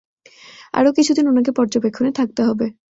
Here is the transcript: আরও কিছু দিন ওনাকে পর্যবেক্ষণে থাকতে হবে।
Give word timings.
আরও 0.73 0.89
কিছু 0.97 1.11
দিন 1.13 1.25
ওনাকে 1.27 1.51
পর্যবেক্ষণে 1.57 2.11
থাকতে 2.19 2.41
হবে। 2.43 2.65